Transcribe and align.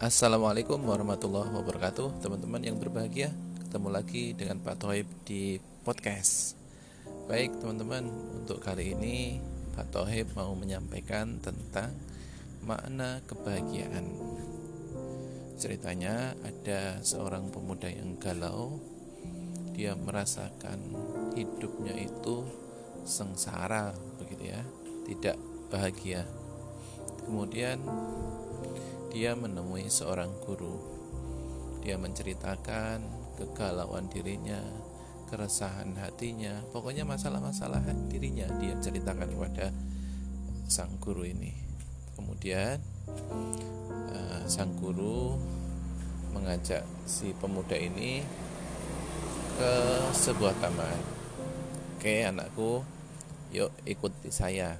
Assalamualaikum 0.00 0.80
warahmatullahi 0.88 1.52
wabarakatuh. 1.52 2.24
Teman-teman 2.24 2.64
yang 2.64 2.80
berbahagia 2.80 3.36
Ketemu 3.60 3.88
lagi 3.92 4.32
dengan 4.32 4.56
Pak 4.64 4.80
Toib 4.80 5.04
di 5.28 5.60
podcast. 5.84 6.56
Baik 7.28 7.60
teman-teman 7.60 8.08
Untuk 8.40 8.64
kali 8.64 8.96
ini 8.96 9.44
Pak 9.76 9.92
Toib 9.92 10.32
mau 10.32 10.56
menyampaikan 10.56 11.36
tentang 11.44 11.92
Makna 12.64 13.20
kebahagiaan. 13.28 14.08
Ceritanya 15.60 16.32
ada 16.48 17.04
seorang 17.04 17.52
pemuda 17.52 17.92
yang 17.92 18.16
galau. 18.16 18.80
Dia 19.76 19.92
merasakan 20.00 20.80
hidupnya 21.36 21.92
itu 22.00 22.48
sengsara 23.04 23.92
begitu 24.16 24.48
ya. 24.48 24.64
Tidak 25.04 25.36
bahagia. 25.68 26.24
Kemudian 27.28 27.84
dia 29.10 29.34
menemui 29.34 29.90
seorang 29.90 30.30
guru. 30.46 30.78
Dia 31.82 31.98
menceritakan 31.98 33.02
kegalauan 33.34 34.06
dirinya, 34.06 34.62
keresahan 35.28 35.98
hatinya, 35.98 36.62
pokoknya 36.70 37.02
masalah-masalah 37.02 37.82
dirinya 38.06 38.46
dia 38.62 38.78
ceritakan 38.78 39.30
kepada 39.34 39.74
sang 40.70 40.94
guru 41.02 41.26
ini. 41.26 41.50
Kemudian 42.14 42.78
uh, 44.14 44.42
sang 44.46 44.70
guru 44.78 45.34
mengajak 46.30 46.86
si 47.10 47.34
pemuda 47.34 47.74
ini 47.74 48.22
ke 49.58 49.74
sebuah 50.14 50.54
taman. 50.62 51.00
Oke, 51.98 52.22
anakku, 52.22 52.86
yuk 53.50 53.74
ikuti 53.82 54.30
saya. 54.30 54.78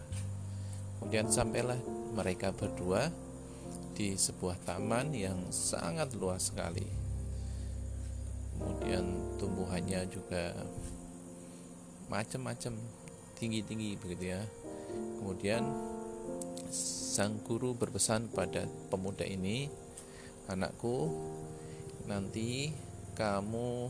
Kemudian 1.01 1.27
sampailah 1.33 1.81
mereka 2.15 2.53
berdua 2.55 3.11
di 3.95 4.15
sebuah 4.17 4.57
taman 4.65 5.13
yang 5.13 5.39
sangat 5.51 6.15
luas 6.17 6.51
sekali. 6.53 6.87
Kemudian 8.61 9.37
tumbuhannya 9.41 10.05
juga 10.13 10.53
macam-macam 12.13 12.77
tinggi-tinggi 13.41 13.97
begitu 13.97 14.37
ya. 14.37 14.43
Kemudian 15.17 15.65
sang 16.71 17.41
guru 17.41 17.73
berpesan 17.73 18.29
pada 18.29 18.69
pemuda 18.93 19.25
ini, 19.25 19.73
"Anakku, 20.51 21.09
nanti 22.05 22.75
kamu 23.17 23.89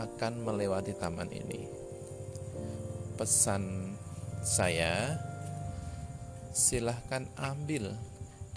akan 0.00 0.32
melewati 0.40 0.96
taman 0.96 1.28
ini." 1.28 1.68
Pesan 3.18 3.92
saya, 4.40 5.18
silahkan 6.54 7.26
ambil 7.36 7.92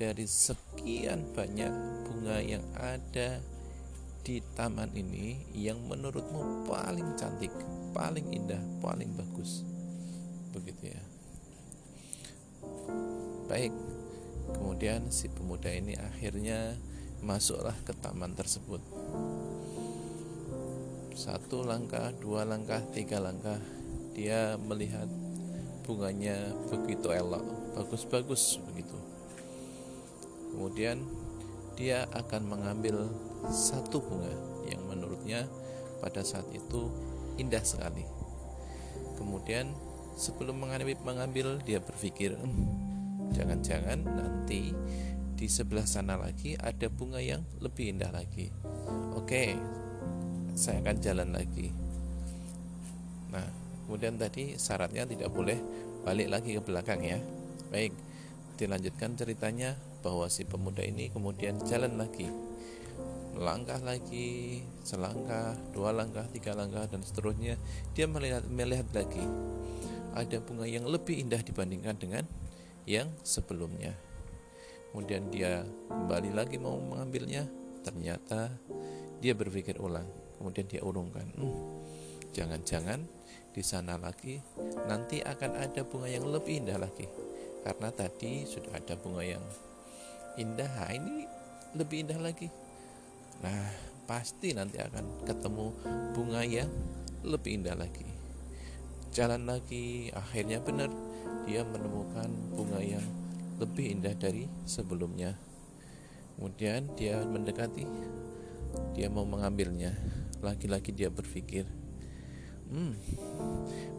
dari 0.01 0.25
sekian 0.25 1.29
banyak 1.37 1.69
bunga 2.09 2.41
yang 2.41 2.65
ada 2.73 3.37
di 4.25 4.41
taman 4.57 4.89
ini 4.97 5.45
yang 5.53 5.77
menurutmu 5.85 6.65
paling 6.65 7.13
cantik, 7.13 7.53
paling 7.93 8.25
indah, 8.33 8.57
paling 8.81 9.13
bagus. 9.13 9.61
Begitu 10.57 10.89
ya. 10.89 11.03
Baik. 13.45 13.69
Kemudian 14.57 15.13
si 15.13 15.29
pemuda 15.29 15.69
ini 15.69 15.93
akhirnya 15.93 16.73
masuklah 17.21 17.77
ke 17.85 17.93
taman 17.93 18.33
tersebut. 18.33 18.81
Satu 21.13 21.61
langkah, 21.61 22.09
dua 22.17 22.41
langkah, 22.41 22.81
tiga 22.89 23.21
langkah, 23.21 23.61
dia 24.17 24.57
melihat 24.57 25.05
bunganya 25.85 26.57
begitu 26.73 27.13
elok, 27.13 27.45
bagus-bagus 27.77 28.57
begitu 28.65 29.10
Kemudian 30.51 31.07
dia 31.79 32.05
akan 32.11 32.45
mengambil 32.45 33.09
satu 33.49 34.03
bunga 34.03 34.31
yang 34.67 34.83
menurutnya 34.85 35.47
pada 36.03 36.21
saat 36.21 36.45
itu 36.53 36.91
indah 37.39 37.63
sekali. 37.63 38.05
Kemudian 39.17 39.71
sebelum 40.17 40.61
mengambil, 40.61 40.97
mengambil 41.01 41.47
dia 41.63 41.79
berpikir, 41.81 42.35
hmm, 42.35 43.31
jangan-jangan 43.33 44.03
nanti 44.05 44.75
di 45.41 45.47
sebelah 45.49 45.89
sana 45.89 46.21
lagi 46.21 46.53
ada 46.59 46.85
bunga 46.91 47.17
yang 47.17 47.41
lebih 47.57 47.97
indah 47.97 48.13
lagi. 48.13 48.53
Oke, 49.17 49.57
saya 50.53 50.83
akan 50.85 50.97
jalan 51.01 51.29
lagi. 51.33 51.73
Nah, 53.33 53.47
kemudian 53.87 54.19
tadi 54.21 54.59
syaratnya 54.59 55.07
tidak 55.07 55.33
boleh 55.33 55.57
balik 56.05 56.29
lagi 56.29 56.57
ke 56.57 56.61
belakang 56.61 57.01
ya. 57.01 57.17
Baik, 57.73 57.95
dilanjutkan 58.59 59.17
ceritanya 59.17 59.73
bahwa 60.01 60.25
si 60.27 60.43
pemuda 60.43 60.81
ini 60.81 61.13
kemudian 61.13 61.61
jalan 61.65 61.97
lagi. 61.97 62.27
Melangkah 63.31 63.79
lagi 63.79 64.59
selangkah 64.83 65.55
dua 65.71 65.95
langkah 65.95 66.27
tiga 66.29 66.51
langkah 66.57 66.83
dan 66.89 67.01
seterusnya. 67.05 67.55
Dia 67.95 68.05
melihat 68.09 68.43
melihat 68.49 68.89
lagi. 68.91 69.23
Ada 70.11 70.43
bunga 70.43 70.67
yang 70.67 70.83
lebih 70.91 71.23
indah 71.23 71.39
dibandingkan 71.39 71.95
dengan 71.95 72.27
yang 72.83 73.07
sebelumnya. 73.23 73.95
Kemudian 74.91 75.31
dia 75.31 75.63
kembali 75.87 76.35
lagi 76.35 76.59
mau 76.59 76.75
mengambilnya. 76.75 77.47
Ternyata 77.81 78.51
dia 79.23 79.31
berpikir 79.31 79.79
ulang. 79.79 80.05
Kemudian 80.35 80.67
dia 80.67 80.81
urungkan 80.83 81.23
hmm, 81.37 81.57
jangan-jangan 82.33 83.05
di 83.51 83.61
sana 83.61 83.99
lagi 83.99 84.39
nanti 84.87 85.19
akan 85.21 85.59
ada 85.59 85.85
bunga 85.85 86.09
yang 86.09 86.27
lebih 86.27 86.65
indah 86.65 86.81
lagi. 86.81 87.07
Karena 87.61 87.93
tadi 87.93 88.43
sudah 88.43 88.73
ada 88.73 88.97
bunga 88.97 89.21
yang 89.21 89.43
indah 90.39 90.67
nah, 90.67 90.91
ini 90.91 91.27
lebih 91.75 92.07
indah 92.07 92.19
lagi. 92.19 92.47
Nah 93.43 93.71
pasti 94.05 94.51
nanti 94.51 94.79
akan 94.79 95.23
ketemu 95.23 95.65
bunga 96.15 96.41
yang 96.43 96.71
lebih 97.23 97.63
indah 97.63 97.75
lagi. 97.75 98.07
Jalan 99.11 99.47
lagi 99.47 100.07
akhirnya 100.11 100.63
benar 100.63 100.91
dia 101.43 101.63
menemukan 101.67 102.31
bunga 102.55 102.79
yang 102.79 103.03
lebih 103.59 103.99
indah 103.99 104.15
dari 104.15 104.47
sebelumnya. 104.63 105.35
Kemudian 106.37 106.91
dia 106.95 107.21
mendekati 107.23 107.85
dia 108.95 109.07
mau 109.11 109.27
mengambilnya. 109.27 109.91
Lagi-lagi 110.41 110.89
dia 110.89 111.13
berpikir 111.13 111.81
hmm 112.71 112.95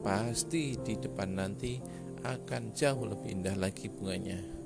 pasti 0.00 0.80
di 0.80 0.96
depan 0.96 1.36
nanti 1.36 1.76
akan 2.24 2.72
jauh 2.72 3.04
lebih 3.04 3.36
indah 3.36 3.52
lagi 3.54 3.92
bunganya 3.92 4.61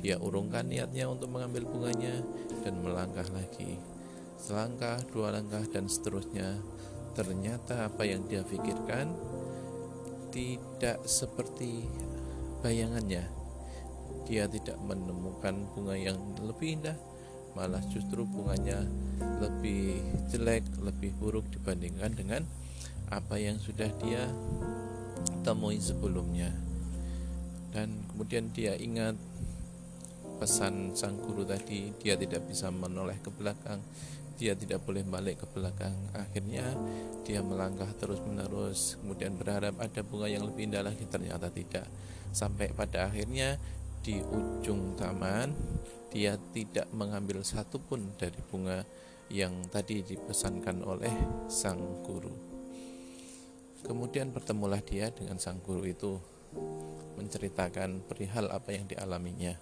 dia 0.00 0.16
urungkan 0.16 0.66
niatnya 0.68 1.10
untuk 1.10 1.32
mengambil 1.32 1.66
bunganya 1.68 2.22
dan 2.62 2.80
melangkah 2.80 3.26
lagi. 3.34 3.76
Selangkah, 4.40 4.96
dua 5.12 5.36
langkah, 5.36 5.60
dan 5.68 5.90
seterusnya. 5.90 6.56
Ternyata 7.12 7.90
apa 7.90 8.06
yang 8.08 8.24
dia 8.30 8.40
pikirkan 8.40 9.12
tidak 10.30 11.02
seperti 11.04 11.84
bayangannya. 12.64 13.26
Dia 14.24 14.46
tidak 14.46 14.78
menemukan 14.80 15.66
bunga 15.74 15.98
yang 15.98 16.16
lebih 16.38 16.80
indah, 16.80 16.96
malah 17.58 17.82
justru 17.90 18.22
bunganya 18.22 18.86
lebih 19.42 19.98
jelek, 20.30 20.62
lebih 20.78 21.10
buruk 21.18 21.50
dibandingkan 21.50 22.14
dengan 22.14 22.42
apa 23.10 23.36
yang 23.42 23.58
sudah 23.58 23.90
dia 24.00 24.30
temui 25.42 25.82
sebelumnya. 25.82 26.54
Dan 27.74 28.06
kemudian 28.10 28.50
dia 28.54 28.78
ingat 28.78 29.18
pesan 30.40 30.96
sang 30.96 31.20
guru 31.20 31.44
tadi 31.44 31.92
dia 32.00 32.16
tidak 32.16 32.48
bisa 32.48 32.72
menoleh 32.72 33.20
ke 33.20 33.28
belakang 33.28 33.84
dia 34.40 34.56
tidak 34.56 34.80
boleh 34.88 35.04
balik 35.04 35.44
ke 35.44 35.46
belakang. 35.52 35.92
Akhirnya 36.16 36.64
dia 37.28 37.44
melangkah 37.44 37.92
terus 38.00 38.24
menerus 38.24 38.96
kemudian 38.96 39.36
berharap 39.36 39.76
ada 39.76 40.00
bunga 40.00 40.32
yang 40.32 40.48
lebih 40.48 40.72
indah 40.72 40.80
lagi 40.80 41.04
ternyata 41.04 41.52
tidak. 41.52 41.84
Sampai 42.32 42.72
pada 42.72 43.12
akhirnya 43.12 43.60
di 44.00 44.16
ujung 44.24 44.96
taman 44.96 45.52
dia 46.08 46.40
tidak 46.56 46.88
mengambil 46.96 47.44
satupun 47.44 48.16
dari 48.16 48.40
bunga 48.48 48.80
yang 49.28 49.52
tadi 49.68 50.00
dipesankan 50.00 50.88
oleh 50.88 51.12
sang 51.52 52.00
guru. 52.00 52.32
Kemudian 53.84 54.32
bertemulah 54.32 54.80
dia 54.80 55.12
dengan 55.12 55.36
sang 55.36 55.60
guru 55.60 55.84
itu 55.84 56.16
menceritakan 57.20 58.08
perihal 58.08 58.48
apa 58.48 58.72
yang 58.72 58.88
dialaminya 58.88 59.54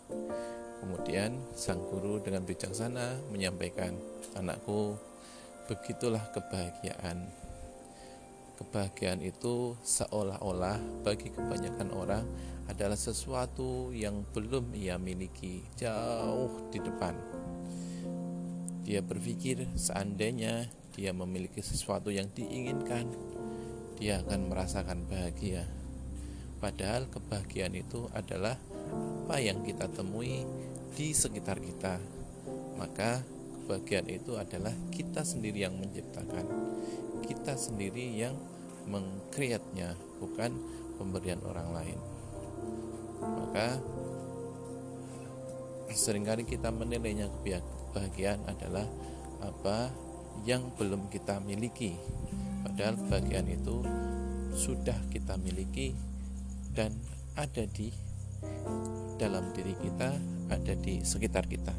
Kemudian 0.78 1.38
sang 1.58 1.82
guru 1.90 2.22
dengan 2.22 2.46
bijaksana 2.46 3.18
menyampaikan, 3.34 3.98
"Anakku, 4.38 4.94
begitulah 5.68 6.24
kebahagiaan. 6.32 7.28
Kebahagiaan 8.58 9.22
itu 9.22 9.78
seolah-olah 9.84 10.80
bagi 11.06 11.30
kebanyakan 11.30 11.94
orang 11.94 12.24
adalah 12.66 12.98
sesuatu 12.98 13.94
yang 13.94 14.26
belum 14.34 14.74
ia 14.74 14.98
miliki 14.98 15.62
jauh 15.78 16.72
di 16.72 16.82
depan. 16.82 17.14
Dia 18.82 19.04
berpikir 19.04 19.62
seandainya 19.76 20.66
dia 20.96 21.14
memiliki 21.14 21.62
sesuatu 21.62 22.10
yang 22.10 22.26
diinginkan, 22.34 23.06
dia 24.00 24.24
akan 24.24 24.50
merasakan 24.50 25.06
bahagia. 25.06 25.68
Padahal 26.58 27.06
kebahagiaan 27.06 27.76
itu 27.78 28.10
adalah 28.10 28.58
apa 29.28 29.36
yang 29.38 29.62
kita 29.62 29.86
temui 29.92 30.42
di 30.94 31.12
sekitar 31.12 31.58
kita, 31.60 32.00
maka 32.78 33.20
kebahagiaan 33.64 34.08
itu 34.08 34.38
adalah 34.40 34.72
kita 34.94 35.20
sendiri 35.26 35.66
yang 35.66 35.76
menciptakan 35.76 36.46
kita 37.28 37.60
sendiri 37.60 38.16
yang 38.16 38.32
mengkreatnya 38.88 39.92
bukan 40.16 40.56
pemberian 40.96 41.44
orang 41.44 41.68
lain. 41.76 41.98
Maka 43.20 43.76
sering 45.92 46.24
kali 46.24 46.48
kita 46.48 46.72
menilainya 46.72 47.28
kebahagiaan 47.28 48.40
adalah 48.48 48.88
apa 49.44 49.92
yang 50.48 50.72
belum 50.80 51.12
kita 51.12 51.36
miliki. 51.44 52.00
Padahal 52.64 52.96
bagian 53.12 53.44
itu 53.52 53.84
sudah 54.56 54.96
kita 55.12 55.36
miliki 55.36 55.92
dan 56.72 56.96
ada 57.36 57.68
di 57.68 57.92
dalam 59.20 59.52
diri 59.52 59.76
kita 59.76 60.37
ada 60.48 60.74
di 60.74 61.04
sekitar 61.04 61.46
kita 61.46 61.72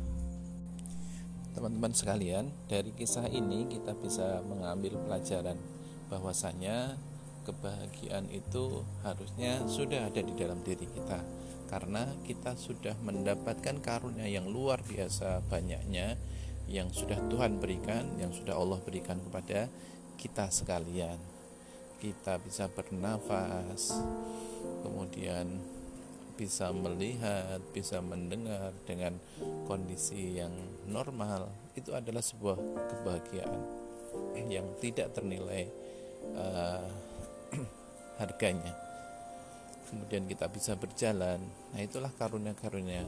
teman-teman 1.57 1.92
sekalian 1.92 2.50
dari 2.71 2.95
kisah 2.95 3.27
ini 3.27 3.68
kita 3.68 3.98
bisa 3.98 4.39
mengambil 4.48 4.95
pelajaran 5.04 5.57
bahwasanya 6.07 6.95
kebahagiaan 7.44 8.30
itu 8.30 8.86
harusnya 9.01 9.66
sudah 9.66 10.07
ada 10.07 10.21
di 10.21 10.33
dalam 10.38 10.62
diri 10.62 10.86
kita 10.86 11.19
karena 11.69 12.10
kita 12.25 12.57
sudah 12.57 12.98
mendapatkan 13.06 13.77
karunia 13.81 14.25
yang 14.25 14.50
luar 14.50 14.81
biasa 14.81 15.45
banyaknya 15.50 16.18
yang 16.69 16.94
sudah 16.94 17.18
Tuhan 17.33 17.57
berikan, 17.57 18.06
yang 18.22 18.30
sudah 18.30 18.54
Allah 18.54 18.77
berikan 18.86 19.18
kepada 19.18 19.65
kita 20.22 20.54
sekalian. 20.54 21.18
Kita 21.98 22.38
bisa 22.39 22.69
bernafas, 22.69 24.00
kemudian 24.86 25.60
bisa 26.39 26.71
melihat, 26.71 27.59
bisa 27.75 28.00
mendengar 28.00 28.71
dengan 28.88 29.19
kondisi 29.68 30.39
yang 30.39 30.56
normal. 30.88 31.51
Itu 31.75 31.91
adalah 31.91 32.24
sebuah 32.24 32.56
kebahagiaan 32.88 33.62
yang 34.47 34.63
tidak 34.80 35.12
ternilai 35.12 35.68
uh, 36.39 36.88
harganya. 38.24 38.71
Kemudian 39.91 40.31
kita 40.31 40.47
bisa 40.47 40.80
berjalan. 40.80 41.44
Nah 41.75 41.81
itulah 41.83 42.13
karunia-karunia 42.15 43.03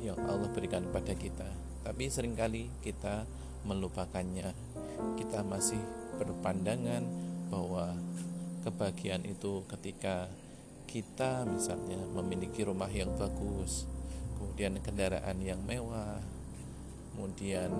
yang 0.00 0.16
Allah 0.24 0.48
berikan 0.48 0.88
kepada 0.88 1.12
kita. 1.12 1.48
Tapi 1.84 2.08
sering 2.08 2.32
kali 2.32 2.72
kita 2.80 3.28
melupakannya. 3.68 4.48
Kita 5.20 5.44
masih 5.44 5.82
berpandangan 6.16 7.04
bahwa 7.52 7.92
kebahagiaan 8.64 9.26
itu 9.26 9.66
ketika 9.66 10.30
kita 10.86 11.48
misalnya 11.48 11.98
memiliki 12.12 12.66
rumah 12.66 12.90
yang 12.90 13.12
bagus 13.16 13.88
kemudian 14.38 14.78
kendaraan 14.82 15.38
yang 15.40 15.60
mewah 15.64 16.20
kemudian 17.12 17.70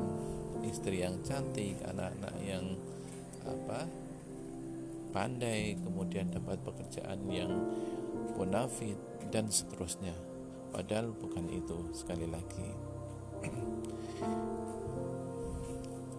istri 0.63 1.03
yang 1.03 1.19
cantik 1.27 1.77
anak-anak 1.85 2.35
yang 2.45 2.77
apa 3.43 3.91
pandai 5.13 5.77
kemudian 5.77 6.33
dapat 6.33 6.57
pekerjaan 6.65 7.21
yang 7.29 7.53
bonafit 8.35 8.97
dan 9.29 9.49
seterusnya. 9.53 10.17
Padahal 10.73 11.13
bukan 11.13 11.53
itu 11.53 11.93
sekali 11.93 12.25
lagi. 12.25 12.69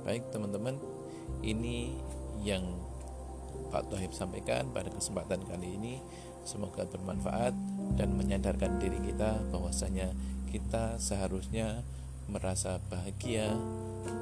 Baik 0.06 0.30
teman-teman 0.30 0.78
ini 1.42 1.98
yang 2.46 2.64
Pak 3.74 3.90
Tohib 3.90 4.14
sampaikan 4.14 4.70
pada 4.70 4.94
kesempatan 4.94 5.42
kali 5.50 5.80
ini 5.80 5.94
semoga 6.44 6.88
bermanfaat 6.88 7.56
dan 7.95 8.10
menyadarkan 8.16 8.80
diri 8.80 9.00
kita 9.04 9.40
bahwasanya 9.51 10.12
kita 10.51 11.01
seharusnya 11.01 11.81
merasa 12.30 12.80
bahagia 12.88 13.51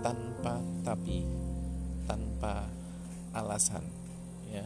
tanpa 0.01 0.57
tapi 0.81 1.27
tanpa 2.09 2.65
alasan 3.33 3.85
ya 4.49 4.65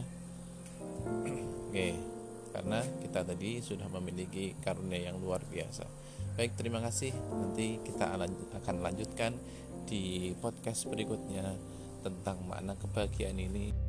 oke 1.70 2.16
karena 2.56 2.80
kita 3.04 3.20
tadi 3.28 3.60
sudah 3.60 3.92
memiliki 3.92 4.56
karunia 4.64 5.12
yang 5.12 5.20
luar 5.20 5.44
biasa. 5.44 5.84
Baik, 6.40 6.56
terima 6.56 6.80
kasih. 6.80 7.12
Nanti 7.12 7.84
kita 7.84 8.16
akan 8.64 8.76
lanjutkan 8.80 9.36
di 9.84 10.32
podcast 10.40 10.88
berikutnya 10.88 11.52
tentang 12.00 12.40
makna 12.48 12.80
kebahagiaan 12.80 13.36
ini. 13.36 13.85